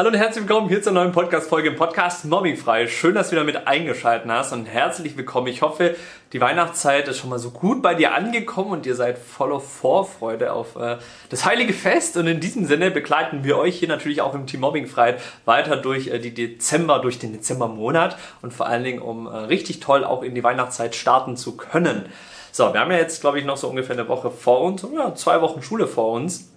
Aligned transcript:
Hallo 0.00 0.10
und 0.10 0.14
herzlich 0.14 0.46
willkommen 0.46 0.68
hier 0.68 0.80
zur 0.80 0.92
neuen 0.92 1.10
Podcast-Folge 1.10 1.70
im 1.70 1.74
Podcast 1.74 2.24
Mobbingfrei. 2.24 2.86
Schön, 2.86 3.16
dass 3.16 3.30
du 3.30 3.32
wieder 3.32 3.42
mit 3.42 3.66
eingeschaltet 3.66 4.30
hast 4.30 4.52
und 4.52 4.66
herzlich 4.66 5.16
willkommen. 5.16 5.48
Ich 5.48 5.60
hoffe, 5.60 5.96
die 6.32 6.40
Weihnachtszeit 6.40 7.08
ist 7.08 7.18
schon 7.18 7.30
mal 7.30 7.40
so 7.40 7.50
gut 7.50 7.82
bei 7.82 7.96
dir 7.96 8.14
angekommen 8.14 8.70
und 8.70 8.86
ihr 8.86 8.94
seid 8.94 9.18
voller 9.18 9.58
Vorfreude 9.58 10.52
auf 10.52 10.76
äh, 10.76 10.98
das 11.30 11.44
heilige 11.44 11.72
Fest. 11.72 12.16
Und 12.16 12.28
in 12.28 12.38
diesem 12.38 12.64
Sinne 12.66 12.92
begleiten 12.92 13.42
wir 13.42 13.58
euch 13.58 13.76
hier 13.76 13.88
natürlich 13.88 14.20
auch 14.20 14.36
im 14.36 14.46
Team 14.46 14.60
Mobbingfrei 14.60 15.16
weiter 15.46 15.76
durch 15.76 16.06
äh, 16.06 16.20
die 16.20 16.32
Dezember, 16.32 17.00
durch 17.00 17.18
den 17.18 17.32
Dezembermonat 17.32 18.16
und 18.40 18.52
vor 18.52 18.66
allen 18.66 18.84
Dingen, 18.84 19.02
um 19.02 19.26
äh, 19.26 19.30
richtig 19.30 19.80
toll 19.80 20.04
auch 20.04 20.22
in 20.22 20.36
die 20.36 20.44
Weihnachtszeit 20.44 20.94
starten 20.94 21.36
zu 21.36 21.56
können. 21.56 22.06
So, 22.52 22.72
wir 22.72 22.78
haben 22.78 22.92
ja 22.92 22.98
jetzt, 22.98 23.20
glaube 23.20 23.40
ich, 23.40 23.44
noch 23.44 23.56
so 23.56 23.66
ungefähr 23.66 23.96
eine 23.96 24.06
Woche 24.06 24.30
vor 24.30 24.60
uns, 24.60 24.86
ja, 24.94 25.12
zwei 25.16 25.40
Wochen 25.40 25.60
Schule 25.60 25.88
vor 25.88 26.12
uns, 26.12 26.52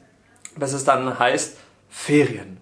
bis 0.57 0.73
es 0.73 0.83
dann 0.83 1.17
heißt 1.17 1.57
Ferien 1.89 2.61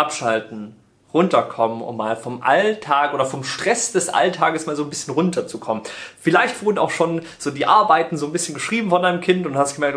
abschalten, 0.00 0.74
runterkommen, 1.12 1.82
um 1.82 1.96
mal 1.96 2.16
vom 2.16 2.42
Alltag 2.42 3.14
oder 3.14 3.26
vom 3.26 3.44
Stress 3.44 3.92
des 3.92 4.08
Alltages 4.08 4.66
mal 4.66 4.76
so 4.76 4.84
ein 4.84 4.90
bisschen 4.90 5.14
runterzukommen. 5.14 5.82
Vielleicht 6.20 6.64
wurden 6.64 6.78
auch 6.78 6.90
schon 6.90 7.22
so 7.38 7.50
die 7.50 7.66
Arbeiten 7.66 8.16
so 8.16 8.26
ein 8.26 8.32
bisschen 8.32 8.54
geschrieben 8.54 8.90
von 8.90 9.02
deinem 9.02 9.20
Kind 9.20 9.46
und 9.46 9.56
hast 9.56 9.74
gemerkt, 9.74 9.96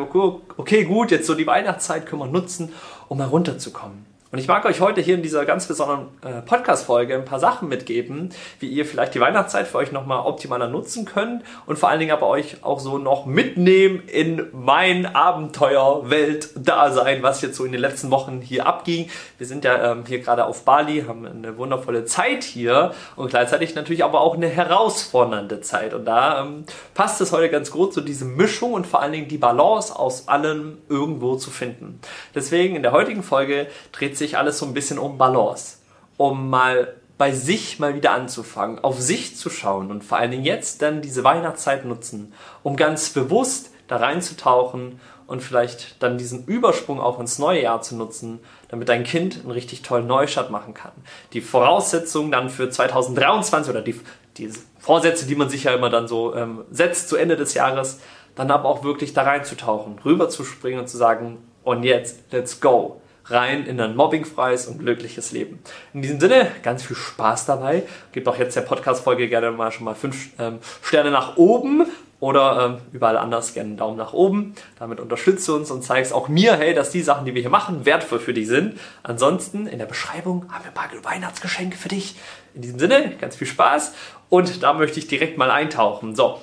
okay, 0.58 0.84
gut, 0.85 1.11
jetzt 1.11 1.27
so 1.27 1.35
die 1.35 1.47
Weihnachtszeit 1.47 2.05
können 2.05 2.21
wir 2.21 2.27
nutzen, 2.27 2.73
um 3.09 3.17
mal 3.17 3.27
runterzukommen. 3.27 4.12
Und 4.34 4.40
ich 4.40 4.48
mag 4.48 4.66
euch 4.66 4.82
heute 4.82 5.00
hier 5.00 5.14
in 5.14 5.22
dieser 5.22 5.46
ganz 5.46 5.68
besonderen 5.68 6.08
äh, 6.23 6.42
Podcast-Folge 6.42 7.14
ein 7.14 7.23
paar 7.23 7.40
Sachen 7.40 7.70
mitgeben, 7.70 8.30
wie 8.59 8.68
ihr 8.68 8.84
vielleicht 8.84 9.14
die 9.14 9.20
Weihnachtszeit 9.20 9.68
für 9.68 9.78
euch 9.78 9.92
nochmal 9.92 10.26
optimaler 10.26 10.68
nutzen 10.68 11.06
könnt 11.06 11.44
und 11.68 11.78
vor 11.78 11.90
allen 11.90 12.00
Dingen 12.00 12.14
aber 12.14 12.26
euch 12.26 12.64
auch 12.64 12.80
so 12.80 12.98
noch 12.98 13.28
mitnehmen 13.28 14.02
in 14.08 14.48
mein 14.52 15.06
Abenteuer-Welt-Dasein, 15.06 17.22
was 17.22 17.44
jetzt 17.44 17.58
so 17.58 17.64
in 17.64 17.73
den 17.73 17.82
letzten 17.82 18.09
Wochen 18.09 18.42
hier 18.42 18.66
abging. 18.66 19.08
Wir 19.38 19.46
sind 19.46 19.66
ja 19.66 19.92
ähm, 19.92 20.04
hier 20.08 20.18
gerade 20.18 20.45
auf 20.45 20.66
Bali, 20.66 21.04
haben 21.08 21.28
eine 21.28 21.56
wundervolle 21.59 22.06
Zeit 22.06 22.44
hier 22.44 22.95
und 23.16 23.30
gleichzeitig 23.30 23.76
natürlich 23.76 24.04
aber 24.04 24.22
auch 24.22 24.34
eine 24.34 24.47
herausfordernde 24.47 25.62
Zeit. 25.62 25.94
Und 25.94 26.06
da 26.06 26.42
ähm, 26.42 26.64
passt 26.95 27.22
es 27.22 27.34
heute 27.34 27.50
ganz 27.50 27.70
gut, 27.70 27.94
so 27.94 28.02
diese 28.02 28.25
Mischung 28.25 28.73
und 28.73 28.88
vor 28.88 29.00
allen 29.00 29.12
Dingen 29.12 29.28
die 29.28 29.38
Balance 29.38 29.95
aus 29.95 30.28
allem 30.28 30.80
irgendwo 30.90 31.36
zu 31.36 31.52
finden. 31.52 32.00
Deswegen 32.34 32.75
in 32.75 32.81
der 32.81 32.94
heutigen 32.94 33.22
Folge 33.22 33.68
dreht 33.92 34.18
sich 34.18 34.22
sich 34.23 34.38
alles 34.38 34.57
so 34.57 34.66
ein 34.66 34.73
bisschen 34.73 34.97
um 34.97 35.17
Balance, 35.17 35.77
um 36.17 36.49
mal 36.49 36.95
bei 37.17 37.31
sich 37.31 37.77
mal 37.79 37.93
wieder 37.93 38.11
anzufangen, 38.11 38.79
auf 38.79 38.99
sich 38.99 39.38
zu 39.38 39.49
schauen 39.49 39.91
und 39.91 40.03
vor 40.03 40.17
allen 40.17 40.31
Dingen 40.31 40.45
jetzt 40.45 40.81
dann 40.81 41.02
diese 41.02 41.23
Weihnachtszeit 41.23 41.85
nutzen, 41.85 42.33
um 42.63 42.75
ganz 42.75 43.09
bewusst 43.09 43.69
da 43.88 43.97
reinzutauchen 43.97 44.99
und 45.27 45.41
vielleicht 45.41 46.01
dann 46.01 46.17
diesen 46.17 46.45
Übersprung 46.45 46.99
auch 46.99 47.19
ins 47.19 47.38
neue 47.38 47.61
Jahr 47.61 47.81
zu 47.81 47.95
nutzen, 47.95 48.39
damit 48.69 48.89
dein 48.89 49.03
Kind 49.03 49.41
einen 49.41 49.51
richtig 49.51 49.83
tollen 49.83 50.07
Neustart 50.07 50.49
machen 50.49 50.73
kann. 50.73 50.91
Die 51.33 51.41
Voraussetzungen 51.41 52.31
dann 52.31 52.49
für 52.49 52.69
2023 52.69 53.69
oder 53.69 53.81
die, 53.81 53.99
die 54.38 54.49
Vorsätze, 54.79 55.25
die 55.25 55.35
man 55.35 55.49
sich 55.49 55.66
ja 55.66 55.73
immer 55.73 55.89
dann 55.89 56.07
so 56.07 56.33
ähm, 56.33 56.63
setzt 56.71 57.09
zu 57.09 57.16
Ende 57.16 57.35
des 57.35 57.53
Jahres, 57.53 57.99
dann 58.35 58.49
aber 58.49 58.67
auch 58.67 58.83
wirklich 58.83 59.13
da 59.13 59.23
reinzutauchen, 59.23 59.99
rüber 60.03 60.29
zu 60.29 60.44
springen 60.44 60.79
und 60.79 60.88
zu 60.88 60.97
sagen, 60.97 61.38
und 61.63 61.83
jetzt, 61.83 62.19
let's 62.31 62.59
go 62.59 62.99
rein 63.25 63.66
in 63.66 63.79
ein 63.79 63.95
mobbingfreies 63.95 64.67
und 64.67 64.79
glückliches 64.79 65.31
Leben. 65.31 65.59
In 65.93 66.02
diesem 66.02 66.19
Sinne, 66.19 66.52
ganz 66.61 66.83
viel 66.83 66.95
Spaß 66.95 67.45
dabei. 67.45 67.83
Gebt 68.11 68.27
auch 68.27 68.38
jetzt 68.38 68.55
der 68.55 68.61
Podcast-Folge 68.61 69.29
gerne 69.29 69.52
mal 69.52 69.71
schon 69.71 69.85
mal 69.85 69.95
fünf 69.95 70.29
ähm, 70.39 70.59
Sterne 70.81 71.11
nach 71.11 71.38
oben 71.38 71.85
oder 72.19 72.79
ähm, 72.79 72.81
überall 72.94 73.17
anders 73.17 73.53
gerne 73.53 73.69
einen 73.69 73.77
Daumen 73.77 73.97
nach 73.97 74.13
oben. 74.13 74.55
Damit 74.79 75.01
unterstützt 75.01 75.45
du 75.47 75.55
uns 75.55 75.71
und 75.71 75.83
zeigst 75.83 76.13
auch 76.13 76.29
mir, 76.29 76.55
hey, 76.55 76.73
dass 76.73 76.89
die 76.89 77.01
Sachen, 77.01 77.25
die 77.25 77.33
wir 77.33 77.41
hier 77.41 77.49
machen, 77.49 77.85
wertvoll 77.85 78.19
für 78.19 78.33
dich 78.33 78.47
sind. 78.47 78.79
Ansonsten 79.03 79.67
in 79.67 79.77
der 79.77 79.88
Beschreibung 79.88 80.45
haben 80.49 80.63
wir 80.63 80.71
ein 80.71 80.73
paar 80.73 80.89
Weihnachtsgeschenke 81.03 81.77
für 81.77 81.89
dich. 81.89 82.16
In 82.53 82.61
diesem 82.61 82.79
Sinne, 82.79 83.17
ganz 83.19 83.35
viel 83.35 83.47
Spaß 83.47 83.94
und 84.29 84.63
da 84.63 84.73
möchte 84.73 84.99
ich 84.99 85.07
direkt 85.07 85.38
mal 85.38 85.51
eintauchen. 85.51 86.16
So, 86.16 86.39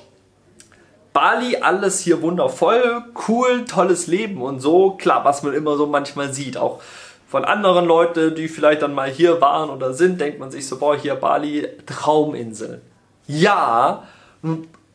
Bali 1.13 1.57
alles 1.57 2.01
hier 2.01 2.23
wundervoll, 2.23 3.03
cool, 3.29 3.65
tolles 3.65 4.07
Leben 4.07 4.41
und 4.43 4.61
so. 4.61 4.93
Klar, 4.93 5.25
was 5.25 5.43
man 5.43 5.55
immer 5.55 5.77
so 5.77 5.87
manchmal 5.87 6.33
sieht, 6.33 6.57
auch 6.57 6.81
von 7.29 7.45
anderen 7.45 7.85
Leuten, 7.87 8.35
die 8.35 8.49
vielleicht 8.49 8.83
dann 8.83 8.95
mal 8.95 9.09
hier 9.09 9.41
waren 9.41 9.71
oder 9.71 9.95
sind, 9.95 10.21
denkt 10.21 10.41
man 10.41 10.51
sich 10.51 10.67
so, 10.67 10.79
boah, 10.79 10.97
hier 10.97 11.15
Bali, 11.15 11.69
Trauminsel. 11.87 12.81
Ja, 13.27 14.05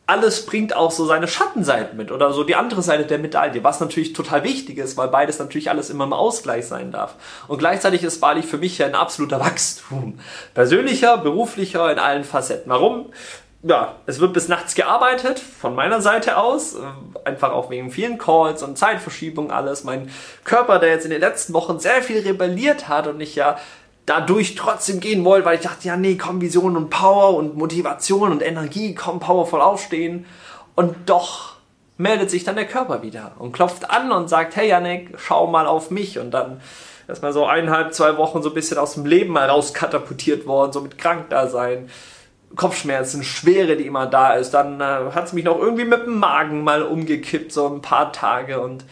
alles 0.06 0.46
bringt 0.46 0.76
auch 0.76 0.90
so 0.90 1.04
seine 1.04 1.26
Schattenseiten 1.26 1.96
mit 1.96 2.12
oder 2.12 2.32
so 2.32 2.44
die 2.44 2.54
andere 2.54 2.82
Seite 2.82 3.06
der 3.06 3.18
Medaille, 3.18 3.64
was 3.64 3.80
natürlich 3.80 4.12
total 4.12 4.44
wichtig 4.44 4.78
ist, 4.78 4.96
weil 4.96 5.08
beides 5.08 5.38
natürlich 5.38 5.68
alles 5.68 5.90
immer 5.90 6.04
im 6.04 6.12
Ausgleich 6.12 6.66
sein 6.66 6.92
darf. 6.92 7.14
Und 7.48 7.58
gleichzeitig 7.58 8.04
ist 8.04 8.20
Bali 8.20 8.42
für 8.42 8.58
mich 8.58 8.78
ja 8.78 8.86
ein 8.86 8.94
absoluter 8.94 9.40
Wachstum. 9.40 10.20
Persönlicher, 10.54 11.18
beruflicher, 11.18 11.90
in 11.90 11.98
allen 11.98 12.24
Facetten. 12.24 12.70
Warum? 12.70 13.06
Ja, 13.62 13.96
es 14.06 14.20
wird 14.20 14.32
bis 14.32 14.48
nachts 14.48 14.74
gearbeitet, 14.74 15.38
von 15.38 15.74
meiner 15.74 16.00
Seite 16.00 16.36
aus, 16.36 16.76
einfach 17.24 17.52
auch 17.52 17.70
wegen 17.70 17.90
vielen 17.90 18.18
Calls 18.18 18.62
und 18.62 18.78
Zeitverschiebung 18.78 19.50
alles. 19.50 19.84
Mein 19.84 20.10
Körper, 20.44 20.78
der 20.78 20.90
jetzt 20.90 21.04
in 21.04 21.10
den 21.10 21.20
letzten 21.20 21.52
Wochen 21.52 21.78
sehr 21.78 22.02
viel 22.02 22.20
rebelliert 22.20 22.88
hat 22.88 23.06
und 23.06 23.20
ich 23.20 23.34
ja 23.34 23.56
dadurch 24.04 24.54
trotzdem 24.54 25.00
gehen 25.00 25.24
wollte, 25.24 25.46
weil 25.46 25.56
ich 25.56 25.64
dachte, 25.64 25.88
ja, 25.88 25.96
nee, 25.96 26.16
komm, 26.16 26.40
Vision 26.40 26.76
und 26.76 26.90
Power 26.90 27.34
und 27.34 27.56
Motivation 27.56 28.30
und 28.30 28.40
Energie, 28.40 28.94
komm, 28.94 29.18
powervoll 29.18 29.60
aufstehen. 29.60 30.26
Und 30.76 30.94
doch 31.06 31.56
meldet 31.96 32.30
sich 32.30 32.44
dann 32.44 32.56
der 32.56 32.66
Körper 32.66 33.02
wieder 33.02 33.32
und 33.38 33.52
klopft 33.52 33.90
an 33.90 34.12
und 34.12 34.28
sagt, 34.28 34.54
hey 34.54 34.68
Janek, 34.68 35.14
schau 35.18 35.48
mal 35.48 35.66
auf 35.66 35.90
mich. 35.90 36.18
Und 36.18 36.30
dann 36.30 36.60
ist 37.08 37.22
mal 37.22 37.32
so 37.32 37.46
eineinhalb, 37.46 37.94
zwei 37.94 38.16
Wochen 38.16 38.42
so 38.42 38.50
ein 38.50 38.54
bisschen 38.54 38.78
aus 38.78 38.94
dem 38.94 39.06
Leben 39.06 39.32
mal 39.32 39.48
rauskatapultiert 39.48 40.46
worden, 40.46 40.72
so 40.72 40.80
mit 40.80 40.98
Krankdasein. 40.98 41.90
Kopfschmerzen, 42.54 43.22
Schwere, 43.22 43.76
die 43.76 43.86
immer 43.86 44.06
da 44.06 44.34
ist. 44.34 44.52
Dann 44.52 44.80
äh, 44.80 45.12
hat 45.12 45.26
es 45.26 45.32
mich 45.32 45.44
noch 45.44 45.58
irgendwie 45.58 45.84
mit 45.84 46.06
dem 46.06 46.18
Magen 46.18 46.62
mal 46.62 46.82
umgekippt, 46.82 47.52
so 47.52 47.66
ein 47.66 47.82
paar 47.82 48.12
Tage. 48.12 48.60
Und 48.60 48.84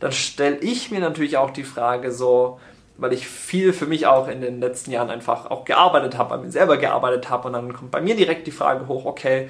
dann 0.00 0.12
stelle 0.12 0.56
ich 0.56 0.90
mir 0.90 1.00
natürlich 1.00 1.36
auch 1.36 1.50
die 1.50 1.64
Frage 1.64 2.10
so, 2.12 2.58
weil 2.96 3.12
ich 3.12 3.26
viel 3.26 3.72
für 3.72 3.86
mich 3.86 4.06
auch 4.06 4.28
in 4.28 4.40
den 4.40 4.60
letzten 4.60 4.90
Jahren 4.90 5.10
einfach 5.10 5.50
auch 5.50 5.64
gearbeitet 5.64 6.16
habe, 6.16 6.36
bei 6.36 6.42
mir 6.42 6.50
selber 6.50 6.76
gearbeitet 6.76 7.30
habe. 7.30 7.48
Und 7.48 7.54
dann 7.54 7.72
kommt 7.72 7.90
bei 7.90 8.00
mir 8.00 8.16
direkt 8.16 8.46
die 8.46 8.52
Frage 8.52 8.88
hoch, 8.88 9.04
okay, 9.04 9.48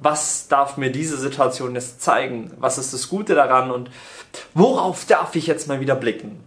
was 0.00 0.48
darf 0.48 0.76
mir 0.76 0.90
diese 0.90 1.16
Situation 1.16 1.74
jetzt 1.74 2.00
zeigen? 2.00 2.52
Was 2.58 2.78
ist 2.78 2.92
das 2.92 3.08
Gute 3.08 3.34
daran? 3.34 3.70
Und 3.70 3.90
worauf 4.54 5.04
darf 5.04 5.36
ich 5.36 5.46
jetzt 5.46 5.68
mal 5.68 5.80
wieder 5.80 5.94
blicken? 5.94 6.42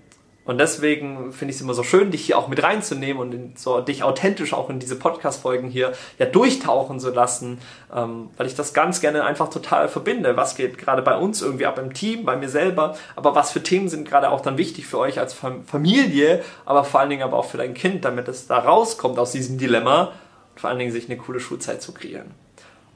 Und 0.46 0.58
deswegen 0.58 1.32
finde 1.32 1.52
ich 1.52 1.58
es 1.58 1.62
immer 1.62 1.74
so 1.74 1.84
schön, 1.84 2.12
dich 2.12 2.26
hier 2.26 2.38
auch 2.38 2.50
mit 2.50 2.62
reinzunehmen 2.62 3.22
und 3.22 3.58
so 3.58 3.80
dich 3.80 4.04
authentisch 4.04 4.54
auch 4.54 4.70
in 4.70 4.80
diese 4.80 4.98
Podcast-Folgen 4.98 5.70
hier 5.70 5.94
ja 6.20 6.26
durchtauchen 6.26 7.00
zu 7.00 7.12
lassen, 7.12 7.60
ähm, 7.96 8.30
weil 8.36 8.48
ich 8.48 8.56
das 8.56 8.74
ganz 8.74 9.00
gerne 9.00 9.24
einfach 9.24 9.50
total 9.50 9.88
verbinde. 9.88 10.36
Was 10.36 10.56
geht 10.56 10.78
gerade 10.78 11.02
bei 11.02 11.16
uns 11.16 11.42
irgendwie 11.42 11.66
ab 11.66 11.80
im 11.80 11.94
Team, 11.94 12.26
bei 12.26 12.36
mir 12.36 12.50
selber, 12.50 12.98
aber 13.16 13.36
was 13.36 13.52
für 13.52 13.64
Themen 13.64 13.88
sind 13.88 14.08
gerade 14.08 14.32
auch 14.32 14.42
dann 14.42 14.58
wichtig 14.58 14.86
für 14.86 15.00
euch 15.00 15.18
als 15.18 15.34
Familie, 15.66 16.44
aber 16.66 16.84
vor 16.84 17.00
allen 17.00 17.10
Dingen 17.10 17.24
aber 17.24 17.38
auch 17.38 17.46
für 17.46 17.58
dein 17.58 17.74
Kind, 17.74 18.04
damit 18.04 18.28
es 18.28 18.48
da 18.48 18.60
rauskommt 18.60 19.18
aus 19.20 19.32
diesem 19.32 19.58
Dilemma 19.58 20.12
und 20.54 20.60
vor 20.60 20.70
allen 20.70 20.80
Dingen 20.80 20.92
sich 20.92 21.10
eine 21.10 21.18
coole 21.18 21.40
Schulzeit 21.40 21.82
zu 21.82 21.94
kreieren. 21.94 22.32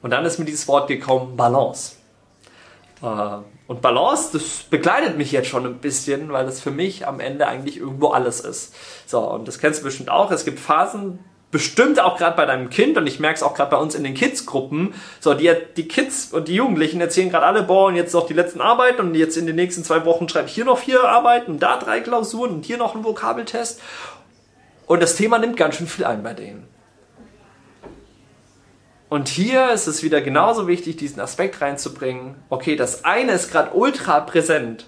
Und 0.02 0.10
dann 0.10 0.24
ist 0.24 0.38
mir 0.38 0.44
dieses 0.44 0.68
Wort 0.68 0.88
gekommen, 0.88 1.36
Balance. 1.36 1.97
Äh, 3.02 3.38
und 3.66 3.82
Balance, 3.82 4.30
das 4.32 4.64
begleitet 4.64 5.18
mich 5.18 5.32
jetzt 5.32 5.48
schon 5.48 5.66
ein 5.66 5.78
bisschen, 5.78 6.32
weil 6.32 6.46
das 6.46 6.60
für 6.60 6.70
mich 6.70 7.06
am 7.06 7.20
Ende 7.20 7.46
eigentlich 7.46 7.76
irgendwo 7.76 8.08
alles 8.08 8.40
ist. 8.40 8.74
So, 9.06 9.20
und 9.20 9.46
das 9.46 9.58
kennst 9.58 9.80
du 9.80 9.84
bestimmt 9.84 10.10
auch. 10.10 10.30
Es 10.30 10.44
gibt 10.44 10.58
Phasen, 10.58 11.18
bestimmt 11.50 11.98
auch 12.00 12.18
gerade 12.18 12.36
bei 12.36 12.44
deinem 12.44 12.68
Kind 12.68 12.98
und 12.98 13.06
ich 13.06 13.20
merke 13.20 13.36
es 13.36 13.42
auch 13.42 13.54
gerade 13.54 13.70
bei 13.70 13.76
uns 13.78 13.94
in 13.94 14.04
den 14.04 14.14
Kids-Gruppen. 14.14 14.94
So, 15.20 15.34
die, 15.34 15.50
die 15.76 15.88
Kids 15.88 16.32
und 16.32 16.48
die 16.48 16.54
Jugendlichen 16.54 17.00
erzählen 17.00 17.30
gerade 17.30 17.46
alle, 17.46 17.62
boah, 17.62 17.86
und 17.86 17.96
jetzt 17.96 18.12
noch 18.12 18.26
die 18.26 18.34
letzten 18.34 18.60
Arbeiten 18.60 19.00
und 19.00 19.14
jetzt 19.14 19.36
in 19.36 19.46
den 19.46 19.56
nächsten 19.56 19.84
zwei 19.84 20.04
Wochen 20.04 20.28
schreibe 20.28 20.48
ich 20.48 20.54
hier 20.54 20.66
noch 20.66 20.78
vier 20.78 21.04
Arbeiten 21.04 21.58
da 21.58 21.78
drei 21.78 22.00
Klausuren 22.00 22.50
und 22.50 22.66
hier 22.66 22.76
noch 22.76 22.94
ein 22.94 23.04
Vokabeltest. 23.04 23.80
Und 24.86 25.02
das 25.02 25.16
Thema 25.16 25.38
nimmt 25.38 25.56
ganz 25.56 25.76
schön 25.76 25.86
viel 25.86 26.04
ein 26.04 26.22
bei 26.22 26.34
denen. 26.34 26.66
Und 29.08 29.28
hier 29.28 29.70
ist 29.70 29.86
es 29.86 30.02
wieder 30.02 30.20
genauso 30.20 30.68
wichtig, 30.68 30.98
diesen 30.98 31.20
Aspekt 31.20 31.62
reinzubringen. 31.62 32.34
Okay, 32.50 32.76
das 32.76 33.04
eine 33.04 33.32
ist 33.32 33.50
gerade 33.50 33.74
ultra 33.74 34.20
präsent, 34.20 34.86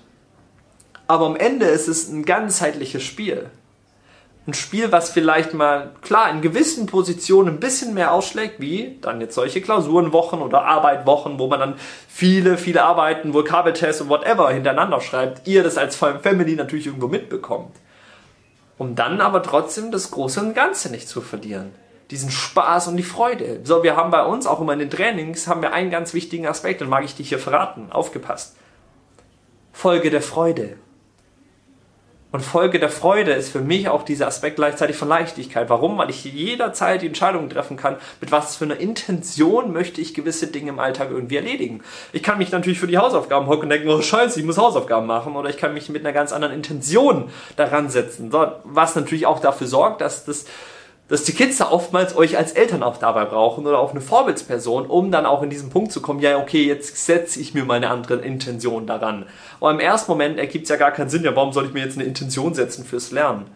aber 1.06 1.26
am 1.26 1.36
Ende 1.36 1.66
ist 1.66 1.88
es 1.88 2.08
ein 2.08 2.24
ganzheitliches 2.26 3.02
Spiel. 3.02 3.48
Ein 4.46 4.52
Spiel, 4.54 4.92
was 4.92 5.10
vielleicht 5.10 5.54
mal 5.54 5.92
klar 6.02 6.30
in 6.30 6.42
gewissen 6.42 6.86
Positionen 6.86 7.48
ein 7.48 7.60
bisschen 7.60 7.94
mehr 7.94 8.12
ausschlägt, 8.12 8.60
wie 8.60 8.98
dann 9.00 9.20
jetzt 9.20 9.34
solche 9.34 9.62
Klausurenwochen 9.62 10.42
oder 10.42 10.64
Arbeitwochen, 10.64 11.38
wo 11.38 11.46
man 11.46 11.60
dann 11.60 11.74
viele, 12.08 12.58
viele 12.58 12.82
Arbeiten, 12.82 13.32
Vokabeltests 13.32 14.02
und 14.02 14.08
whatever 14.08 14.50
hintereinander 14.50 15.00
schreibt, 15.00 15.46
ihr 15.46 15.62
das 15.62 15.78
als 15.78 15.96
Family 15.96 16.56
natürlich 16.56 16.86
irgendwo 16.86 17.08
mitbekommt. 17.08 17.74
Um 18.76 18.94
dann 18.94 19.20
aber 19.20 19.42
trotzdem 19.42 19.90
das 19.90 20.10
Große 20.10 20.40
und 20.40 20.54
Ganze 20.54 20.90
nicht 20.90 21.08
zu 21.08 21.20
verlieren 21.20 21.72
diesen 22.10 22.30
Spaß 22.30 22.88
und 22.88 22.96
die 22.96 23.02
Freude. 23.02 23.60
So, 23.64 23.82
wir 23.82 23.96
haben 23.96 24.10
bei 24.10 24.24
uns 24.24 24.46
auch 24.46 24.60
immer 24.60 24.72
in 24.72 24.80
den 24.80 24.90
Trainings 24.90 25.46
haben 25.46 25.62
wir 25.62 25.72
einen 25.72 25.90
ganz 25.90 26.12
wichtigen 26.12 26.46
Aspekt, 26.46 26.80
den 26.80 26.88
mag 26.88 27.04
ich 27.04 27.14
dich 27.14 27.28
hier 27.28 27.38
verraten. 27.38 27.92
Aufgepasst. 27.92 28.56
Folge 29.72 30.10
der 30.10 30.22
Freude. 30.22 30.76
Und 32.32 32.42
Folge 32.42 32.78
der 32.78 32.90
Freude 32.90 33.32
ist 33.32 33.50
für 33.50 33.60
mich 33.60 33.88
auch 33.88 34.04
dieser 34.04 34.28
Aspekt 34.28 34.54
gleichzeitig 34.54 34.96
von 34.96 35.08
Leichtigkeit. 35.08 35.68
Warum? 35.68 35.98
Weil 35.98 36.10
ich 36.10 36.24
jederzeit 36.24 37.02
die 37.02 37.08
Entscheidung 37.08 37.48
treffen 37.48 37.76
kann, 37.76 37.96
mit 38.20 38.30
was 38.30 38.54
für 38.54 38.66
einer 38.66 38.76
Intention 38.76 39.72
möchte 39.72 40.00
ich 40.00 40.14
gewisse 40.14 40.46
Dinge 40.46 40.70
im 40.70 40.78
Alltag 40.78 41.10
irgendwie 41.10 41.36
erledigen. 41.36 41.82
Ich 42.12 42.22
kann 42.22 42.38
mich 42.38 42.52
natürlich 42.52 42.78
für 42.78 42.86
die 42.86 42.98
Hausaufgaben 42.98 43.48
hocken 43.48 43.64
und 43.64 43.70
denken, 43.70 43.88
oh 43.88 44.00
scheiße, 44.00 44.38
ich 44.38 44.46
muss 44.46 44.58
Hausaufgaben 44.58 45.08
machen. 45.08 45.34
Oder 45.34 45.50
ich 45.50 45.56
kann 45.56 45.74
mich 45.74 45.88
mit 45.88 46.04
einer 46.04 46.12
ganz 46.12 46.32
anderen 46.32 46.54
Intention 46.54 47.30
daran 47.56 47.90
setzen. 47.90 48.32
Was 48.62 48.94
natürlich 48.94 49.26
auch 49.26 49.40
dafür 49.40 49.66
sorgt, 49.66 50.00
dass 50.00 50.24
das 50.24 50.44
dass 51.10 51.24
die 51.24 51.32
Kids 51.32 51.58
da 51.58 51.70
oftmals 51.70 52.16
euch 52.16 52.38
als 52.38 52.52
Eltern 52.52 52.84
auch 52.84 52.96
dabei 52.96 53.24
brauchen 53.24 53.66
oder 53.66 53.80
auch 53.80 53.90
eine 53.90 54.00
Vorbildsperson, 54.00 54.86
um 54.86 55.10
dann 55.10 55.26
auch 55.26 55.42
in 55.42 55.50
diesen 55.50 55.68
Punkt 55.68 55.90
zu 55.90 56.00
kommen, 56.00 56.20
ja, 56.20 56.38
okay, 56.38 56.64
jetzt 56.64 57.04
setze 57.04 57.40
ich 57.40 57.52
mir 57.52 57.64
meine 57.64 57.90
andere 57.90 58.14
Intention 58.20 58.86
daran. 58.86 59.26
Aber 59.60 59.72
im 59.72 59.80
ersten 59.80 60.10
Moment 60.10 60.38
ergibt 60.38 60.64
es 60.64 60.70
ja 60.70 60.76
gar 60.76 60.92
keinen 60.92 61.10
Sinn, 61.10 61.24
ja, 61.24 61.34
warum 61.34 61.52
soll 61.52 61.66
ich 61.66 61.72
mir 61.72 61.84
jetzt 61.84 61.98
eine 61.98 62.06
Intention 62.06 62.54
setzen 62.54 62.84
fürs 62.84 63.10
Lernen? 63.10 63.46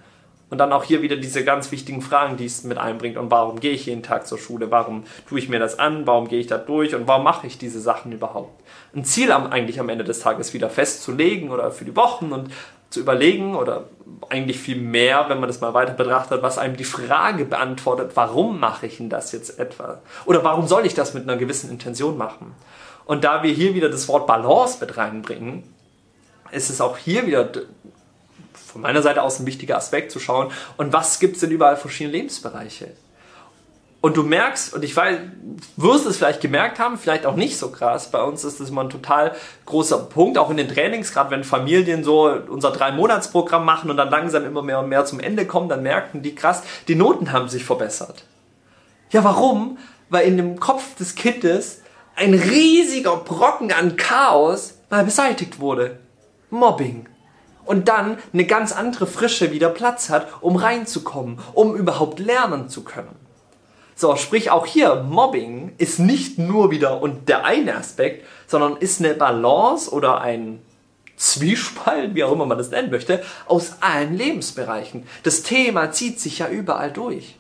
Und 0.50 0.58
dann 0.58 0.72
auch 0.72 0.84
hier 0.84 1.00
wieder 1.00 1.16
diese 1.16 1.42
ganz 1.42 1.72
wichtigen 1.72 2.02
Fragen, 2.02 2.36
die 2.36 2.44
es 2.44 2.64
mit 2.64 2.76
einbringt. 2.76 3.16
Und 3.16 3.30
warum 3.30 3.58
gehe 3.60 3.72
ich 3.72 3.86
jeden 3.86 4.02
Tag 4.02 4.26
zur 4.26 4.38
Schule? 4.38 4.70
Warum 4.70 5.04
tue 5.28 5.38
ich 5.38 5.48
mir 5.48 5.58
das 5.58 5.78
an? 5.78 6.06
Warum 6.06 6.28
gehe 6.28 6.38
ich 6.38 6.46
da 6.46 6.58
durch? 6.58 6.94
Und 6.94 7.08
warum 7.08 7.24
mache 7.24 7.46
ich 7.46 7.56
diese 7.56 7.80
Sachen 7.80 8.12
überhaupt? 8.12 8.62
Ein 8.94 9.04
Ziel 9.04 9.32
am, 9.32 9.46
eigentlich 9.46 9.80
am 9.80 9.88
Ende 9.88 10.04
des 10.04 10.20
Tages 10.20 10.54
wieder 10.54 10.70
festzulegen 10.70 11.50
oder 11.50 11.70
für 11.70 11.84
die 11.84 11.96
Wochen 11.96 12.32
und 12.32 12.50
zu 12.94 13.00
überlegen 13.00 13.56
oder 13.56 13.85
eigentlich 14.31 14.58
viel 14.58 14.76
mehr, 14.76 15.26
wenn 15.29 15.41
man 15.41 15.49
das 15.49 15.61
mal 15.61 15.75
weiter 15.75 15.93
betrachtet, 15.93 16.43
was 16.43 16.58
einem 16.58 16.76
die 16.76 16.85
Frage 16.85 17.44
beantwortet, 17.44 18.12
warum 18.14 18.58
mache 18.58 18.87
ich 18.87 18.96
denn 18.96 19.11
das 19.11 19.32
jetzt 19.32 19.58
etwa? 19.58 20.00
Oder 20.25 20.44
warum 20.44 20.67
soll 20.67 20.87
ich 20.87 20.94
das 20.94 21.12
mit 21.12 21.25
einer 21.25 21.37
gewissen 21.37 21.70
Intention 21.70 22.17
machen? 22.17 22.55
Und 23.05 23.25
da 23.25 23.43
wir 23.43 23.52
hier 23.52 23.75
wieder 23.75 23.91
das 23.91 24.08
Wort 24.08 24.26
Balance 24.26 24.79
mit 24.81 24.96
reinbringen, 24.96 25.64
ist 26.52 26.70
es 26.70 26.81
auch 26.81 26.96
hier 26.96 27.26
wieder 27.26 27.50
von 28.55 28.81
meiner 28.81 29.02
Seite 29.02 29.23
aus 29.23 29.41
ein 29.41 29.46
wichtiger 29.46 29.76
Aspekt 29.76 30.11
zu 30.11 30.20
schauen, 30.20 30.50
und 30.76 30.93
was 30.93 31.19
gibt 31.19 31.35
es 31.35 31.41
denn 31.41 31.50
überall 31.50 31.76
verschiedene 31.76 32.17
Lebensbereiche? 32.17 32.93
Und 34.04 34.18
du 34.18 34.22
merkst, 34.22 34.74
und 34.74 34.84
ich 34.84 34.94
weiß, 34.94 35.16
wirst 35.78 36.04
es 36.04 36.18
vielleicht 36.18 36.42
gemerkt 36.42 36.78
haben, 36.78 36.98
vielleicht 36.98 37.24
auch 37.24 37.36
nicht 37.36 37.56
so 37.56 37.70
krass. 37.70 38.10
Bei 38.10 38.22
uns 38.22 38.44
ist 38.44 38.60
das 38.60 38.68
immer 38.68 38.84
ein 38.84 38.90
total 38.90 39.34
großer 39.64 39.96
Punkt, 39.96 40.36
auch 40.36 40.50
in 40.50 40.58
den 40.58 40.68
Trainings, 40.68 41.10
gerade 41.10 41.30
wenn 41.30 41.42
Familien 41.42 42.04
so 42.04 42.24
unser 42.48 42.70
Drei-Monats-Programm 42.70 43.64
machen 43.64 43.88
und 43.90 43.96
dann 43.96 44.10
langsam 44.10 44.44
immer 44.44 44.60
mehr 44.60 44.80
und 44.80 44.90
mehr 44.90 45.06
zum 45.06 45.20
Ende 45.20 45.46
kommen, 45.46 45.70
dann 45.70 45.82
merken 45.82 46.20
die 46.20 46.34
krass, 46.34 46.64
die 46.86 46.96
Noten 46.96 47.32
haben 47.32 47.48
sich 47.48 47.64
verbessert. 47.64 48.26
Ja, 49.08 49.24
warum? 49.24 49.78
Weil 50.10 50.26
in 50.26 50.36
dem 50.36 50.60
Kopf 50.60 50.96
des 50.96 51.14
Kindes 51.14 51.80
ein 52.14 52.34
riesiger 52.34 53.16
Brocken 53.16 53.72
an 53.72 53.96
Chaos 53.96 54.74
mal 54.90 55.04
beseitigt 55.04 55.60
wurde. 55.60 55.98
Mobbing. 56.50 57.08
Und 57.64 57.88
dann 57.88 58.18
eine 58.34 58.44
ganz 58.44 58.72
andere 58.72 59.06
Frische 59.06 59.50
wieder 59.50 59.70
Platz 59.70 60.10
hat, 60.10 60.26
um 60.42 60.56
reinzukommen, 60.56 61.38
um 61.54 61.74
überhaupt 61.74 62.18
lernen 62.18 62.68
zu 62.68 62.84
können. 62.84 63.23
So, 63.96 64.17
sprich 64.17 64.50
auch 64.50 64.67
hier, 64.67 64.96
Mobbing 65.08 65.73
ist 65.79 66.00
nicht 66.00 66.38
nur 66.38 66.70
wieder 66.70 67.00
und 67.00 67.29
der 67.29 67.44
eine 67.44 67.76
Aspekt, 67.76 68.26
sondern 68.46 68.76
ist 68.76 69.00
eine 69.00 69.14
Balance 69.14 69.91
oder 69.91 70.20
ein 70.20 70.61
Zwiespalt, 71.17 72.17
wie 72.17 72.25
auch 72.25 72.32
immer 72.32 72.46
man 72.46 72.58
das 72.58 72.70
nennen 72.70 72.91
möchte, 72.91 73.23
aus 73.46 73.75
allen 73.81 74.17
Lebensbereichen. 74.17 75.06
Das 75.23 75.44
Thema 75.44 75.93
zieht 75.93 76.19
sich 76.19 76.41
ja 76.41 76.49
überall 76.49 76.91
durch. 76.91 77.37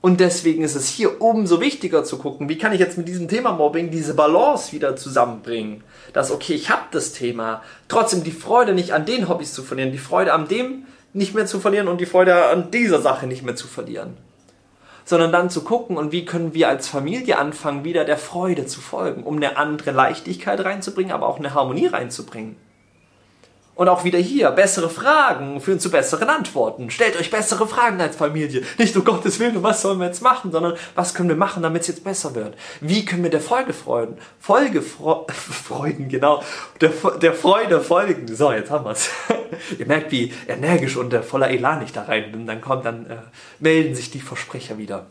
Und 0.00 0.20
deswegen 0.20 0.62
ist 0.62 0.76
es 0.76 0.86
hier 0.86 1.20
umso 1.20 1.60
wichtiger 1.60 2.04
zu 2.04 2.18
gucken, 2.18 2.48
wie 2.48 2.56
kann 2.56 2.72
ich 2.72 2.78
jetzt 2.78 2.96
mit 2.96 3.08
diesem 3.08 3.26
Thema 3.26 3.50
Mobbing 3.50 3.90
diese 3.90 4.14
Balance 4.14 4.70
wieder 4.70 4.94
zusammenbringen. 4.94 5.82
Dass, 6.12 6.30
okay, 6.30 6.54
ich 6.54 6.70
habe 6.70 6.84
das 6.92 7.12
Thema, 7.12 7.64
trotzdem 7.88 8.22
die 8.22 8.30
Freude 8.30 8.74
nicht 8.74 8.92
an 8.92 9.06
den 9.06 9.28
Hobbys 9.28 9.52
zu 9.52 9.64
verlieren, 9.64 9.90
die 9.90 9.98
Freude 9.98 10.32
an 10.32 10.46
dem 10.46 10.84
nicht 11.14 11.34
mehr 11.34 11.46
zu 11.46 11.58
verlieren 11.58 11.88
und 11.88 12.00
die 12.00 12.06
Freude 12.06 12.44
an 12.44 12.70
dieser 12.70 13.02
Sache 13.02 13.26
nicht 13.26 13.42
mehr 13.42 13.56
zu 13.56 13.66
verlieren 13.66 14.16
sondern 15.08 15.32
dann 15.32 15.48
zu 15.48 15.64
gucken 15.64 15.96
und 15.96 16.12
wie 16.12 16.26
können 16.26 16.52
wir 16.52 16.68
als 16.68 16.86
Familie 16.86 17.38
anfangen, 17.38 17.82
wieder 17.82 18.04
der 18.04 18.18
Freude 18.18 18.66
zu 18.66 18.82
folgen, 18.82 19.22
um 19.22 19.36
eine 19.36 19.56
andere 19.56 19.90
Leichtigkeit 19.90 20.62
reinzubringen, 20.62 21.12
aber 21.12 21.28
auch 21.28 21.38
eine 21.38 21.54
Harmonie 21.54 21.86
reinzubringen. 21.86 22.56
Und 23.74 23.88
auch 23.88 24.04
wieder 24.04 24.18
hier, 24.18 24.50
bessere 24.50 24.90
Fragen 24.90 25.62
führen 25.62 25.80
zu 25.80 25.90
besseren 25.90 26.28
Antworten. 26.28 26.90
Stellt 26.90 27.18
euch 27.18 27.30
bessere 27.30 27.66
Fragen 27.66 27.98
als 28.02 28.16
Familie. 28.16 28.64
Nicht 28.76 28.94
um 28.96 29.04
Gottes 29.04 29.38
Willen, 29.38 29.62
was 29.62 29.80
sollen 29.80 29.98
wir 29.98 30.08
jetzt 30.08 30.20
machen, 30.20 30.52
sondern 30.52 30.74
was 30.94 31.14
können 31.14 31.30
wir 31.30 31.36
machen, 31.36 31.62
damit 31.62 31.82
es 31.82 31.88
jetzt 31.88 32.04
besser 32.04 32.34
wird? 32.34 32.54
Wie 32.82 33.06
können 33.06 33.22
wir 33.22 33.30
der 33.30 33.40
Folge 33.40 33.72
freuen? 33.72 34.18
Folge 34.40 34.82
freuden, 35.62 36.08
genau. 36.08 36.42
Der, 36.82 36.90
der 37.22 37.32
Freude 37.32 37.80
folgen. 37.80 38.26
So, 38.34 38.52
jetzt 38.52 38.70
haben 38.70 38.84
wir's. 38.84 39.08
Ihr 39.78 39.86
merkt, 39.86 40.12
wie 40.12 40.32
energisch 40.46 40.96
und 40.96 41.12
äh, 41.12 41.22
voller 41.22 41.50
Elan 41.50 41.82
ich 41.82 41.92
da 41.92 42.02
rein 42.02 42.32
bin. 42.32 42.46
Dann 42.46 42.60
kommt, 42.60 42.84
dann 42.84 43.06
äh, 43.06 43.16
melden 43.58 43.94
sich 43.94 44.10
die 44.10 44.20
Versprecher 44.20 44.78
wieder. 44.78 45.06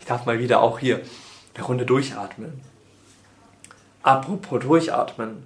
Ich 0.00 0.06
darf 0.06 0.26
mal 0.26 0.38
wieder 0.38 0.60
auch 0.62 0.78
hier 0.78 1.00
eine 1.54 1.64
Runde 1.64 1.86
durchatmen. 1.86 2.60
Apropos 4.02 4.60
durchatmen 4.60 5.44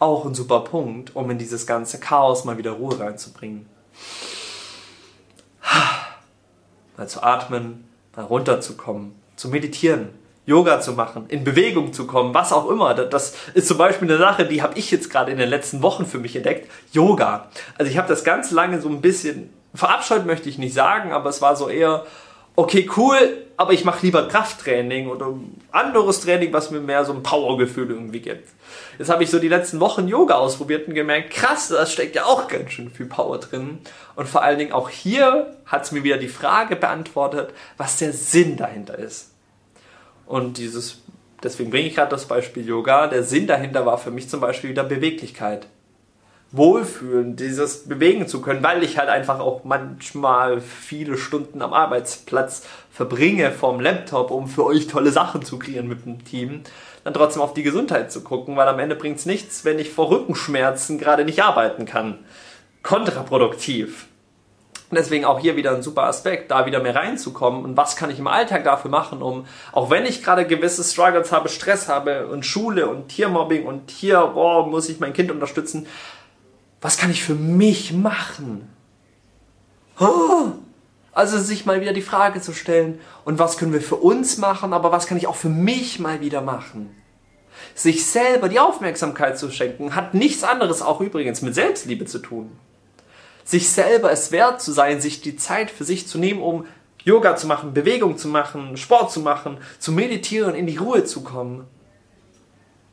auch 0.00 0.24
ein 0.24 0.34
super 0.34 0.60
Punkt, 0.60 1.14
um 1.14 1.30
in 1.30 1.38
dieses 1.38 1.66
ganze 1.66 2.00
Chaos 2.00 2.44
mal 2.44 2.58
wieder 2.58 2.72
Ruhe 2.72 2.98
reinzubringen. 2.98 3.66
Mal 6.96 7.08
zu 7.08 7.22
atmen, 7.22 7.88
mal 8.16 8.24
runterzukommen, 8.24 9.14
zu 9.36 9.48
meditieren, 9.48 10.08
Yoga 10.46 10.80
zu 10.80 10.92
machen, 10.92 11.26
in 11.28 11.44
Bewegung 11.44 11.92
zu 11.92 12.06
kommen, 12.06 12.34
was 12.34 12.52
auch 12.52 12.68
immer. 12.68 12.94
Das 12.94 13.34
ist 13.54 13.68
zum 13.68 13.78
Beispiel 13.78 14.08
eine 14.08 14.18
Sache, 14.18 14.46
die 14.46 14.62
habe 14.62 14.78
ich 14.78 14.90
jetzt 14.90 15.10
gerade 15.10 15.30
in 15.30 15.38
den 15.38 15.48
letzten 15.48 15.82
Wochen 15.82 16.06
für 16.06 16.18
mich 16.18 16.34
entdeckt. 16.34 16.70
Yoga. 16.92 17.48
Also 17.78 17.90
ich 17.90 17.98
habe 17.98 18.08
das 18.08 18.24
ganz 18.24 18.50
lange 18.50 18.80
so 18.80 18.88
ein 18.88 19.00
bisschen 19.00 19.52
verabscheut, 19.74 20.26
möchte 20.26 20.48
ich 20.48 20.58
nicht 20.58 20.74
sagen, 20.74 21.12
aber 21.12 21.30
es 21.30 21.40
war 21.40 21.56
so 21.56 21.68
eher, 21.68 22.04
okay, 22.56 22.88
cool, 22.96 23.46
aber 23.56 23.72
ich 23.72 23.84
mache 23.84 24.04
lieber 24.04 24.26
Krafttraining 24.26 25.08
oder 25.08 25.34
anderes 25.70 26.20
Training, 26.20 26.52
was 26.52 26.70
mir 26.70 26.80
mehr 26.80 27.04
so 27.04 27.12
ein 27.12 27.22
Powergefühl 27.22 27.90
irgendwie 27.90 28.20
gibt. 28.20 28.48
Jetzt 28.98 29.10
habe 29.10 29.22
ich 29.22 29.30
so 29.30 29.38
die 29.38 29.48
letzten 29.48 29.80
Wochen 29.80 30.08
Yoga 30.08 30.34
ausprobiert 30.34 30.88
und 30.88 30.94
gemerkt, 30.94 31.30
krass, 31.30 31.68
da 31.68 31.86
steckt 31.86 32.16
ja 32.16 32.24
auch 32.24 32.48
ganz 32.48 32.72
schön 32.72 32.90
viel 32.90 33.06
Power 33.06 33.38
drin. 33.38 33.78
Und 34.16 34.28
vor 34.28 34.42
allen 34.42 34.58
Dingen 34.58 34.72
auch 34.72 34.88
hier 34.88 35.54
hat 35.66 35.84
es 35.84 35.92
mir 35.92 36.02
wieder 36.02 36.18
die 36.18 36.28
Frage 36.28 36.76
beantwortet, 36.76 37.52
was 37.76 37.98
der 37.98 38.12
Sinn 38.12 38.56
dahinter 38.56 38.98
ist. 38.98 39.29
Und 40.30 40.58
dieses, 40.58 41.02
deswegen 41.42 41.70
bringe 41.70 41.88
ich 41.88 41.96
gerade 41.96 42.10
das 42.10 42.26
Beispiel 42.26 42.64
Yoga. 42.64 43.08
Der 43.08 43.24
Sinn 43.24 43.48
dahinter 43.48 43.84
war 43.84 43.98
für 43.98 44.12
mich 44.12 44.28
zum 44.28 44.40
Beispiel 44.40 44.70
wieder 44.70 44.84
Beweglichkeit. 44.84 45.66
Wohlfühlen, 46.52 47.34
dieses 47.34 47.88
bewegen 47.88 48.28
zu 48.28 48.40
können, 48.40 48.62
weil 48.62 48.84
ich 48.84 48.96
halt 48.96 49.08
einfach 49.08 49.40
auch 49.40 49.64
manchmal 49.64 50.60
viele 50.60 51.18
Stunden 51.18 51.62
am 51.62 51.72
Arbeitsplatz 51.72 52.64
verbringe 52.92 53.50
vom 53.50 53.80
Laptop, 53.80 54.30
um 54.30 54.46
für 54.46 54.64
euch 54.64 54.86
tolle 54.86 55.10
Sachen 55.10 55.44
zu 55.44 55.58
kreieren 55.58 55.88
mit 55.88 56.06
dem 56.06 56.24
Team, 56.24 56.60
dann 57.02 57.14
trotzdem 57.14 57.42
auf 57.42 57.52
die 57.52 57.64
Gesundheit 57.64 58.12
zu 58.12 58.22
gucken, 58.22 58.56
weil 58.56 58.68
am 58.68 58.78
Ende 58.78 58.94
bringt 58.94 59.18
es 59.18 59.26
nichts, 59.26 59.64
wenn 59.64 59.80
ich 59.80 59.90
vor 59.90 60.10
Rückenschmerzen 60.10 60.98
gerade 60.98 61.24
nicht 61.24 61.42
arbeiten 61.42 61.86
kann. 61.86 62.18
Kontraproduktiv. 62.84 64.06
Deswegen 64.92 65.24
auch 65.24 65.38
hier 65.38 65.54
wieder 65.54 65.74
ein 65.74 65.82
super 65.82 66.04
Aspekt, 66.04 66.50
da 66.50 66.66
wieder 66.66 66.80
mehr 66.80 66.96
reinzukommen 66.96 67.64
und 67.64 67.76
was 67.76 67.94
kann 67.94 68.10
ich 68.10 68.18
im 68.18 68.26
Alltag 68.26 68.64
dafür 68.64 68.90
machen, 68.90 69.22
um, 69.22 69.46
auch 69.70 69.88
wenn 69.88 70.04
ich 70.04 70.22
gerade 70.22 70.46
gewisse 70.46 70.82
Struggles 70.82 71.30
habe, 71.30 71.48
Stress 71.48 71.88
habe 71.88 72.26
und 72.26 72.44
Schule 72.44 72.88
und 72.88 73.08
Tiermobbing 73.08 73.66
und 73.66 73.90
hier, 73.90 74.18
boah, 74.34 74.66
muss 74.66 74.88
ich 74.88 74.98
mein 74.98 75.12
Kind 75.12 75.30
unterstützen, 75.30 75.86
was 76.80 76.98
kann 76.98 77.10
ich 77.10 77.22
für 77.22 77.34
mich 77.34 77.92
machen? 77.92 78.68
Also 81.12 81.38
sich 81.38 81.66
mal 81.66 81.80
wieder 81.80 81.92
die 81.92 82.02
Frage 82.02 82.40
zu 82.40 82.52
stellen, 82.52 83.00
und 83.24 83.38
was 83.38 83.58
können 83.58 83.72
wir 83.72 83.82
für 83.82 83.96
uns 83.96 84.38
machen, 84.38 84.72
aber 84.72 84.90
was 84.90 85.06
kann 85.06 85.18
ich 85.18 85.26
auch 85.26 85.36
für 85.36 85.48
mich 85.48 86.00
mal 86.00 86.20
wieder 86.20 86.40
machen? 86.40 86.96
Sich 87.74 88.06
selber 88.06 88.48
die 88.48 88.58
Aufmerksamkeit 88.58 89.38
zu 89.38 89.50
schenken, 89.50 89.94
hat 89.94 90.14
nichts 90.14 90.42
anderes 90.42 90.82
auch 90.82 91.00
übrigens 91.00 91.42
mit 91.42 91.54
Selbstliebe 91.54 92.06
zu 92.06 92.18
tun. 92.18 92.50
Sich 93.50 93.68
selber 93.68 94.12
es 94.12 94.30
wert 94.30 94.62
zu 94.62 94.70
sein, 94.70 95.00
sich 95.00 95.22
die 95.22 95.36
Zeit 95.36 95.72
für 95.72 95.82
sich 95.82 96.06
zu 96.06 96.18
nehmen, 96.18 96.40
um 96.40 96.66
Yoga 97.02 97.34
zu 97.34 97.48
machen, 97.48 97.74
Bewegung 97.74 98.16
zu 98.16 98.28
machen, 98.28 98.76
Sport 98.76 99.10
zu 99.10 99.20
machen, 99.20 99.58
zu 99.80 99.90
meditieren, 99.90 100.54
in 100.54 100.68
die 100.68 100.76
Ruhe 100.76 101.02
zu 101.02 101.22
kommen 101.22 101.66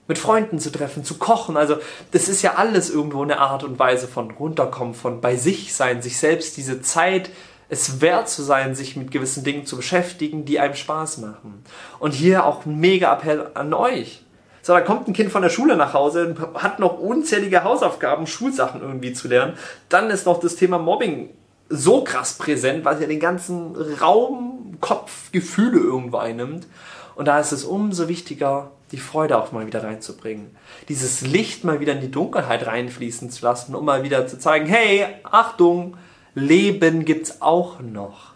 mit 0.07 0.17
Freunden 0.17 0.57
zu 0.57 0.71
treffen, 0.71 1.03
zu 1.03 1.17
kochen. 1.17 1.57
Also 1.57 1.75
das 2.11 2.29
ist 2.29 2.41
ja 2.41 2.55
alles 2.55 2.89
irgendwo 2.89 3.23
eine 3.23 3.39
Art 3.39 3.65
und 3.65 3.77
Weise 3.77 4.07
von 4.07 4.31
runterkommen, 4.31 4.93
von 4.93 5.19
bei 5.19 5.35
sich 5.35 5.75
sein, 5.75 6.01
sich 6.01 6.17
selbst 6.17 6.55
diese 6.55 6.81
Zeit 6.81 7.29
es 7.69 7.99
wert 7.99 8.29
zu 8.29 8.43
sein, 8.43 8.75
sich 8.75 8.95
mit 8.95 9.11
gewissen 9.11 9.43
Dingen 9.43 9.65
zu 9.65 9.75
beschäftigen, 9.75 10.45
die 10.45 10.59
einem 10.59 10.75
Spaß 10.75 11.17
machen. 11.17 11.63
Und 11.99 12.13
hier 12.13 12.45
auch 12.45 12.65
ein 12.65 12.79
mega 12.79 13.13
Appell 13.13 13.51
an 13.55 13.73
euch. 13.73 14.23
So, 14.67 14.73
da 14.73 14.81
kommt 14.81 15.07
ein 15.07 15.13
Kind 15.13 15.31
von 15.31 15.43
der 15.43 15.49
Schule 15.49 15.77
nach 15.77 15.93
Hause, 15.93 16.35
hat 16.55 16.79
noch 16.79 16.99
unzählige 16.99 17.63
Hausaufgaben, 17.63 18.27
Schulsachen 18.27 18.81
irgendwie 18.81 19.13
zu 19.13 19.29
lernen. 19.29 19.53
Dann 19.87 20.09
ist 20.09 20.25
noch 20.25 20.41
das 20.41 20.57
Thema 20.57 20.77
Mobbing 20.77 21.29
so 21.69 22.03
krass 22.03 22.33
präsent, 22.33 22.83
weil 22.83 22.95
es 22.95 22.99
ja 22.99 23.07
den 23.07 23.21
ganzen 23.21 23.77
Raum, 24.01 24.75
Kopf, 24.81 25.31
Gefühle 25.31 25.79
irgendwo 25.79 26.17
einnimmt. 26.17 26.67
Und 27.15 27.29
da 27.29 27.39
ist 27.39 27.53
es 27.53 27.63
umso 27.63 28.09
wichtiger, 28.09 28.71
die 28.91 28.97
Freude 28.97 29.37
auch 29.37 29.53
mal 29.53 29.67
wieder 29.67 29.85
reinzubringen. 29.85 30.53
Dieses 30.89 31.21
Licht 31.21 31.63
mal 31.63 31.79
wieder 31.79 31.93
in 31.93 32.01
die 32.01 32.11
Dunkelheit 32.11 32.67
reinfließen 32.67 33.29
zu 33.29 33.45
lassen, 33.45 33.73
um 33.73 33.85
mal 33.85 34.03
wieder 34.03 34.27
zu 34.27 34.37
zeigen, 34.37 34.65
hey, 34.65 35.05
Achtung, 35.23 35.95
Leben 36.35 37.05
gibt's 37.05 37.41
auch 37.41 37.79
noch. 37.79 38.33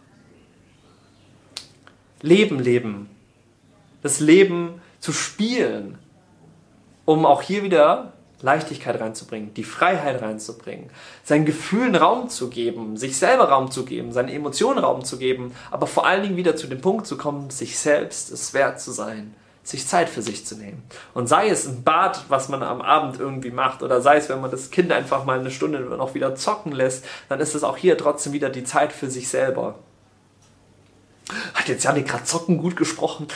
Leben, 2.21 2.57
Leben. 2.57 3.09
Das 4.01 4.21
Leben 4.21 4.81
zu 5.01 5.11
spielen, 5.11 5.97
um 7.05 7.25
auch 7.25 7.41
hier 7.41 7.63
wieder 7.63 8.13
Leichtigkeit 8.41 8.99
reinzubringen, 8.99 9.53
die 9.53 9.63
Freiheit 9.63 10.21
reinzubringen, 10.21 10.89
seinen 11.23 11.45
Gefühlen 11.45 11.95
Raum 11.95 12.29
zu 12.29 12.49
geben, 12.49 12.97
sich 12.97 13.17
selber 13.17 13.49
Raum 13.49 13.71
zu 13.71 13.85
geben, 13.85 14.11
seinen 14.11 14.29
Emotionen 14.29 14.79
Raum 14.79 15.03
zu 15.05 15.17
geben, 15.17 15.53
aber 15.69 15.87
vor 15.87 16.05
allen 16.05 16.23
Dingen 16.23 16.37
wieder 16.37 16.55
zu 16.55 16.67
dem 16.67 16.81
Punkt 16.81 17.05
zu 17.07 17.17
kommen, 17.17 17.49
sich 17.49 17.77
selbst 17.77 18.31
es 18.31 18.53
wert 18.53 18.81
zu 18.81 18.91
sein, 18.91 19.35
sich 19.63 19.87
Zeit 19.87 20.09
für 20.09 20.21
sich 20.21 20.45
zu 20.45 20.55
nehmen. 20.55 20.83
Und 21.13 21.27
sei 21.27 21.49
es 21.49 21.67
ein 21.67 21.83
Bad, 21.83 22.25
was 22.29 22.49
man 22.49 22.63
am 22.63 22.81
Abend 22.81 23.19
irgendwie 23.19 23.51
macht, 23.51 23.83
oder 23.83 24.01
sei 24.01 24.17
es, 24.17 24.27
wenn 24.29 24.41
man 24.41 24.51
das 24.51 24.71
Kind 24.71 24.91
einfach 24.91 25.23
mal 25.23 25.39
eine 25.39 25.51
Stunde 25.51 25.79
noch 25.79 26.15
wieder 26.15 26.35
zocken 26.35 26.71
lässt, 26.71 27.05
dann 27.29 27.39
ist 27.39 27.53
es 27.53 27.63
auch 27.63 27.77
hier 27.77 27.97
trotzdem 27.97 28.33
wieder 28.33 28.49
die 28.49 28.63
Zeit 28.63 28.91
für 28.91 29.09
sich 29.09 29.29
selber. 29.29 29.75
Hat 31.53 31.67
jetzt 31.67 31.83
Janik 31.83 32.07
gerade 32.07 32.23
Zocken 32.23 32.57
gut 32.57 32.75
gesprochen? 32.75 33.27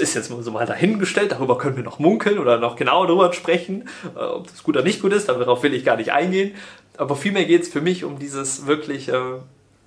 Ist 0.00 0.14
jetzt 0.14 0.28
so 0.28 0.50
mal 0.50 0.66
dahingestellt, 0.66 1.32
darüber 1.32 1.58
können 1.58 1.76
wir 1.76 1.84
noch 1.84 1.98
munkeln 1.98 2.38
oder 2.38 2.58
noch 2.58 2.76
genauer 2.76 3.06
darüber 3.06 3.32
sprechen, 3.32 3.88
äh, 4.16 4.18
ob 4.18 4.48
das 4.48 4.62
gut 4.62 4.76
oder 4.76 4.84
nicht 4.84 5.00
gut 5.00 5.12
ist, 5.12 5.28
darauf 5.28 5.62
will 5.62 5.74
ich 5.74 5.84
gar 5.84 5.96
nicht 5.96 6.12
eingehen. 6.12 6.54
Aber 6.96 7.16
vielmehr 7.16 7.44
geht 7.44 7.62
es 7.62 7.68
für 7.68 7.80
mich 7.80 8.04
um 8.04 8.18
dieses 8.18 8.66
wirklich, 8.66 9.08
äh, 9.08 9.38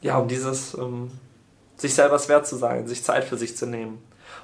ja, 0.01 0.17
um 0.17 0.27
dieses, 0.27 0.73
ähm, 0.75 1.11
sich 1.75 1.93
selber 1.93 2.19
wert 2.27 2.47
zu 2.47 2.55
sein, 2.55 2.87
sich 2.87 3.03
Zeit 3.03 3.23
für 3.23 3.37
sich 3.37 3.57
zu 3.57 3.65
nehmen. 3.65 3.99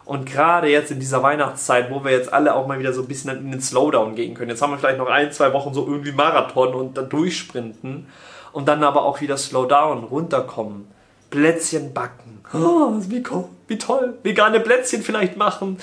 Und 0.06 0.26
gerade 0.26 0.68
jetzt 0.68 0.92
in 0.92 1.00
dieser 1.00 1.22
Weihnachtszeit, 1.24 1.92
wo 1.92 2.04
wir 2.04 2.12
jetzt 2.12 2.34
alle 2.34 2.56
auch 2.56 2.68
mal 2.68 2.80
wieder 2.80 2.94
so 2.94 3.02
ein 3.02 3.08
bisschen 3.08 3.38
in 3.38 3.52
den 3.52 3.62
Slowdown 3.62 4.16
gehen 4.16 4.34
können. 4.34 4.50
Jetzt 4.50 4.62
haben 4.62 4.72
wir 4.72 4.78
vielleicht 4.78 4.98
noch 4.98 5.08
ein, 5.08 5.32
zwei 5.32 5.54
Wochen 5.54 5.74
so 5.74 5.86
irgendwie 5.86 6.12
Marathon 6.12 6.74
und 6.74 6.98
dann 6.98 7.10
durchsprinten 7.10 8.08
und 8.52 8.68
dann 8.68 8.84
aber 8.84 9.04
auch 9.04 9.22
wieder 9.22 9.38
Slowdown, 9.38 10.06
runterkommen 10.06 10.88
Plätzchen 11.30 11.94
backen. 11.94 12.30
Oh, 12.54 12.94
wie, 13.08 13.24
wie 13.68 13.78
toll. 13.78 14.18
Vegane 14.24 14.60
Plätzchen 14.60 15.04
vielleicht 15.04 15.38
machen. 15.38 15.78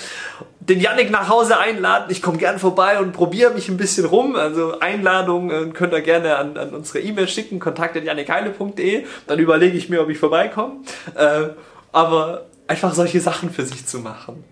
Den 0.58 0.80
Yannick 0.80 1.10
nach 1.10 1.28
Hause 1.28 1.58
einladen. 1.58 2.06
Ich 2.08 2.22
komme 2.22 2.38
gern 2.38 2.58
vorbei 2.58 2.98
und 2.98 3.12
probiere 3.12 3.54
mich 3.54 3.68
ein 3.68 3.76
bisschen 3.76 4.04
rum. 4.04 4.34
Also 4.34 4.80
Einladungen 4.80 5.70
äh, 5.70 5.72
könnt 5.72 5.92
ihr 5.92 6.00
gerne 6.00 6.36
an, 6.36 6.56
an 6.56 6.74
unsere 6.74 7.00
E-Mail 7.00 7.28
schicken. 7.28 7.60
kontakt.jannikheile.de. 7.60 9.04
Dann 9.28 9.38
überlege 9.38 9.78
ich 9.78 9.88
mir, 9.88 10.02
ob 10.02 10.08
ich 10.08 10.18
vorbeikomme. 10.18 10.78
Äh, 11.14 11.50
aber 11.92 12.46
einfach 12.66 12.94
solche 12.94 13.20
Sachen 13.20 13.50
für 13.50 13.64
sich 13.64 13.86
zu 13.86 14.00
machen. 14.00 14.42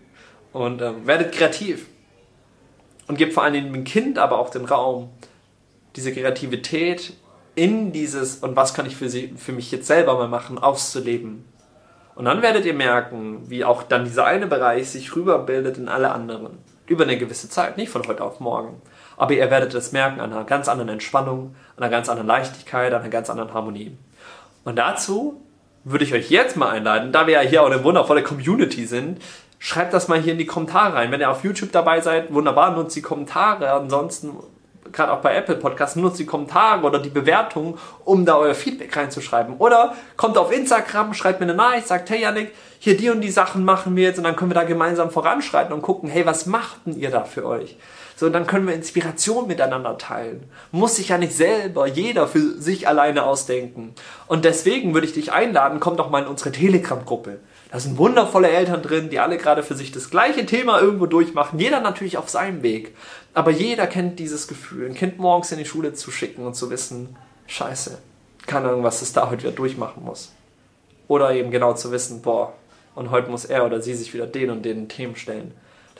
Und 0.52 0.80
ähm, 0.82 1.04
werdet 1.04 1.32
kreativ. 1.32 1.86
Und 3.08 3.18
gebt 3.18 3.32
vor 3.32 3.42
allem 3.42 3.72
dem 3.72 3.84
Kind 3.84 4.18
aber 4.18 4.38
auch 4.38 4.50
den 4.50 4.64
Raum, 4.64 5.10
diese 5.96 6.12
Kreativität 6.12 7.12
in 7.54 7.92
dieses 7.92 8.36
und 8.36 8.56
was 8.56 8.74
kann 8.74 8.86
ich 8.86 8.96
für, 8.96 9.08
sie, 9.08 9.34
für 9.36 9.52
mich 9.52 9.70
jetzt 9.70 9.86
selber 9.86 10.14
mal 10.14 10.28
machen, 10.28 10.58
auszuleben. 10.58 11.44
Und 12.14 12.26
dann 12.26 12.42
werdet 12.42 12.64
ihr 12.64 12.74
merken, 12.74 13.42
wie 13.48 13.64
auch 13.64 13.82
dann 13.82 14.04
dieser 14.04 14.24
eine 14.24 14.46
Bereich 14.46 14.90
sich 14.90 15.14
rüberbildet 15.16 15.78
in 15.78 15.88
alle 15.88 16.12
anderen. 16.12 16.58
Über 16.86 17.04
eine 17.04 17.18
gewisse 17.18 17.48
Zeit, 17.48 17.76
nicht 17.76 17.90
von 17.90 18.06
heute 18.06 18.22
auf 18.22 18.40
morgen. 18.40 18.80
Aber 19.16 19.32
ihr 19.32 19.50
werdet 19.50 19.74
es 19.74 19.92
merken 19.92 20.20
an 20.20 20.32
einer 20.32 20.44
ganz 20.44 20.68
anderen 20.68 20.90
Entspannung, 20.90 21.54
an 21.76 21.82
einer 21.82 21.90
ganz 21.90 22.08
anderen 22.08 22.28
Leichtigkeit, 22.28 22.92
an 22.92 23.00
einer 23.00 23.10
ganz 23.10 23.30
anderen 23.30 23.54
Harmonie. 23.54 23.96
Und 24.64 24.76
dazu 24.76 25.40
würde 25.84 26.04
ich 26.04 26.14
euch 26.14 26.30
jetzt 26.30 26.56
mal 26.56 26.70
einladen, 26.70 27.12
da 27.12 27.26
wir 27.26 27.34
ja 27.34 27.48
hier 27.48 27.62
auch 27.62 27.70
eine 27.70 27.84
wundervolle 27.84 28.22
Community 28.22 28.86
sind, 28.86 29.20
schreibt 29.58 29.94
das 29.94 30.08
mal 30.08 30.20
hier 30.20 30.32
in 30.32 30.38
die 30.38 30.46
Kommentare 30.46 30.94
rein. 30.94 31.10
Wenn 31.10 31.20
ihr 31.20 31.30
auf 31.30 31.44
YouTube 31.44 31.72
dabei 31.72 32.00
seid, 32.00 32.32
wunderbar, 32.32 32.72
nutzt 32.72 32.96
die 32.96 33.02
Kommentare. 33.02 33.72
Ansonsten 33.72 34.32
gerade 34.94 35.12
auch 35.12 35.20
bei 35.20 35.34
Apple 35.34 35.56
Podcasts, 35.56 35.96
nutzt 35.96 36.18
die 36.18 36.26
Kommentare 36.26 36.84
oder 36.84 36.98
die 36.98 37.10
Bewertungen, 37.10 37.78
um 38.04 38.24
da 38.24 38.36
euer 38.36 38.54
Feedback 38.54 38.96
reinzuschreiben. 38.96 39.56
Oder 39.58 39.94
kommt 40.16 40.38
auf 40.38 40.52
Instagram, 40.52 41.14
schreibt 41.14 41.40
mir 41.40 41.46
eine 41.46 41.54
Nachricht, 41.54 41.88
sagt, 41.88 42.10
hey 42.10 42.22
Yannick, 42.22 42.52
hier 42.78 42.96
die 42.96 43.10
und 43.10 43.20
die 43.20 43.30
Sachen 43.30 43.64
machen 43.64 43.96
wir 43.96 44.04
jetzt 44.04 44.18
und 44.18 44.24
dann 44.24 44.36
können 44.36 44.50
wir 44.50 44.56
da 44.56 44.64
gemeinsam 44.64 45.10
voranschreiten 45.10 45.72
und 45.72 45.82
gucken, 45.82 46.08
hey, 46.08 46.26
was 46.26 46.46
machten 46.46 46.98
ihr 46.98 47.10
da 47.10 47.24
für 47.24 47.46
euch? 47.46 47.76
So, 48.16 48.28
dann 48.28 48.46
können 48.46 48.66
wir 48.66 48.74
Inspiration 48.74 49.48
miteinander 49.48 49.98
teilen. 49.98 50.44
Muss 50.70 50.96
sich 50.96 51.08
ja 51.08 51.18
nicht 51.18 51.34
selber 51.34 51.86
jeder 51.86 52.28
für 52.28 52.60
sich 52.60 52.86
alleine 52.86 53.24
ausdenken. 53.24 53.94
Und 54.28 54.44
deswegen 54.44 54.94
würde 54.94 55.06
ich 55.06 55.14
dich 55.14 55.32
einladen, 55.32 55.80
komm 55.80 55.96
doch 55.96 56.10
mal 56.10 56.22
in 56.22 56.28
unsere 56.28 56.52
Telegram-Gruppe. 56.52 57.40
Da 57.72 57.80
sind 57.80 57.98
wundervolle 57.98 58.50
Eltern 58.50 58.82
drin, 58.82 59.10
die 59.10 59.18
alle 59.18 59.36
gerade 59.36 59.64
für 59.64 59.74
sich 59.74 59.90
das 59.90 60.10
gleiche 60.10 60.46
Thema 60.46 60.80
irgendwo 60.80 61.06
durchmachen. 61.06 61.58
Jeder 61.58 61.80
natürlich 61.80 62.16
auf 62.16 62.28
seinem 62.28 62.62
Weg. 62.62 62.94
Aber 63.34 63.50
jeder 63.50 63.88
kennt 63.88 64.20
dieses 64.20 64.46
Gefühl, 64.46 64.86
ein 64.86 64.94
Kind 64.94 65.18
morgens 65.18 65.50
in 65.50 65.58
die 65.58 65.64
Schule 65.64 65.92
zu 65.92 66.12
schicken 66.12 66.46
und 66.46 66.54
zu 66.54 66.70
wissen, 66.70 67.16
scheiße, 67.48 67.98
kann 68.46 68.64
irgendwas, 68.64 69.00
das 69.00 69.12
da 69.12 69.28
heute 69.28 69.42
wieder 69.42 69.52
durchmachen 69.52 70.04
muss. 70.04 70.30
Oder 71.08 71.32
eben 71.34 71.50
genau 71.50 71.74
zu 71.74 71.90
wissen, 71.90 72.22
boah, 72.22 72.52
und 72.94 73.10
heute 73.10 73.28
muss 73.28 73.44
er 73.44 73.66
oder 73.66 73.82
sie 73.82 73.94
sich 73.94 74.14
wieder 74.14 74.28
den 74.28 74.50
und 74.50 74.64
den 74.64 74.88
Themen 74.88 75.16
stellen. 75.16 75.52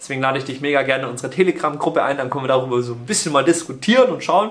Deswegen 0.04 0.20
lade 0.20 0.37
ich 0.37 0.44
dich 0.44 0.61
mega 0.61 0.82
gerne 0.82 1.04
in 1.04 1.08
unsere 1.08 1.30
Telegram-Gruppe 1.32 2.02
ein, 2.02 2.18
dann 2.18 2.28
können 2.28 2.44
wir 2.44 2.49
darüber 2.49 2.82
so 2.82 2.92
ein 2.92 3.06
bisschen 3.06 3.32
mal 3.32 3.42
diskutieren 3.42 4.11
und 4.11 4.23
schauen, 4.23 4.50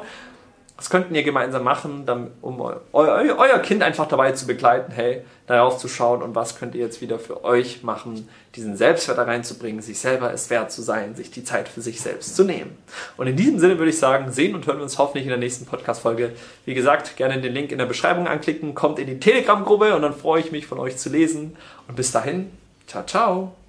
was 0.78 0.90
könnten 0.90 1.14
ihr 1.14 1.22
gemeinsam 1.22 1.64
machen, 1.64 2.08
um 2.42 2.60
eu 2.60 2.74
euer 2.92 3.60
Kind 3.60 3.84
einfach 3.84 4.08
dabei 4.08 4.32
zu 4.32 4.48
begleiten, 4.48 4.92
hey, 4.92 5.22
darauf 5.46 5.78
zu 5.78 5.88
schauen 5.88 6.24
und 6.24 6.34
was 6.34 6.58
könnt 6.58 6.74
ihr 6.74 6.82
jetzt 6.82 7.02
wieder 7.02 7.20
für 7.20 7.44
euch 7.44 7.84
machen, 7.84 8.28
diesen 8.56 8.76
Selbstwert 8.76 9.20
da 9.20 9.26
reinzubringen, 9.26 9.84
sich 9.84 10.00
selber 10.00 10.34
es 10.34 10.50
wert 10.50 10.72
zu 10.72 10.82
sein, 10.82 11.14
sich 11.14 11.30
die 11.30 11.44
Zeit 11.44 11.70
für 11.70 11.82
sich 11.82 12.02
selbst 12.02 12.36
zu 12.36 12.44
nehmen. 12.44 12.76
Und 13.16 13.28
in 13.28 13.36
diesem 13.36 13.60
Sinne 13.60 13.78
würde 13.78 13.92
ich 13.92 14.00
sagen, 14.00 14.32
sehen 14.32 14.56
und 14.56 14.66
hören 14.66 14.78
wir 14.78 14.84
uns 14.84 14.98
hoffentlich 14.98 15.26
in 15.26 15.30
der 15.30 15.38
nächsten 15.38 15.68
Podcast-Folge. 15.68 16.32
Wie 16.66 16.74
gesagt, 16.74 17.16
gerne 17.16 17.40
den 17.40 17.54
Link 17.54 17.72
in 17.72 17.78
der 17.78 17.86
Beschreibung 17.86 18.28
anklicken, 18.28 18.74
kommt 18.74 18.98
in 18.98 19.06
die 19.06 19.20
Telegram-Gruppe 19.20 19.96
und 19.96 20.02
dann 20.02 20.16
freue 20.16 20.42
ich 20.42 20.52
mich 20.52 20.66
von 20.66 20.80
euch 20.80 20.98
zu 20.98 21.10
lesen. 21.10 21.56
Und 21.88 21.96
bis 21.96 22.12
dahin, 22.12 22.50
ciao, 22.88 23.06
ciao. 23.06 23.63